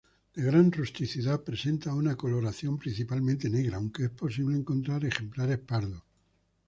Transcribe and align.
De 0.33 0.41
gran 0.41 0.71
rusticidad, 0.71 1.43
presenta 1.43 1.93
una 1.93 2.15
coloración 2.17 2.75
principalmente 2.79 3.51
negra, 3.51 3.77
aunque 3.77 4.05
es 4.05 4.09
posible 4.09 4.55
encontrar 4.57 5.05
ejemplares 5.05 5.59
pardos. 5.59 6.01